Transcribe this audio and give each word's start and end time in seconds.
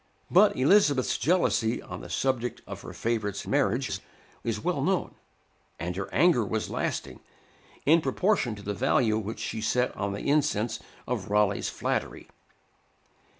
But 0.31 0.55
Elizabeth's 0.57 1.15
jealousy 1.15 1.79
on 1.79 2.01
the 2.01 2.09
subject 2.09 2.63
of 2.65 2.81
her 2.81 2.91
favorites' 2.91 3.45
marriages 3.45 4.01
is 4.43 4.59
well 4.63 4.81
known, 4.81 5.13
and 5.79 5.95
her 5.95 6.11
anger 6.11 6.43
was 6.43 6.71
lasting, 6.71 7.19
in 7.85 8.01
proportion 8.01 8.55
to 8.55 8.63
the 8.63 8.73
value 8.73 9.19
which 9.19 9.37
she 9.37 9.61
set 9.61 9.95
on 9.95 10.13
the 10.13 10.27
incense 10.27 10.79
of 11.07 11.29
Raleigh's 11.29 11.69
flattery. 11.69 12.27